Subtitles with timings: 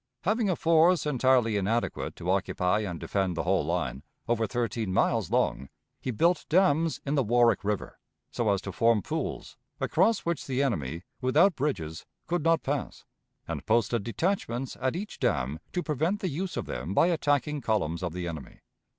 [0.23, 5.29] Having a force entirely inadequate to occupy and defend the whole line, over thirteen miles
[5.29, 7.99] long, he built dams in the Warwick River,
[8.31, 13.05] so as to form pools, across which the enemy, without bridges, could not pass,
[13.47, 18.01] and posted detachments at each dam to prevent the use of them by attacking columns
[18.01, 18.61] of the enemy.